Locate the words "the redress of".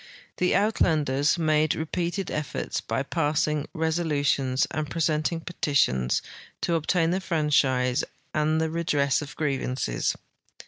8.59-9.35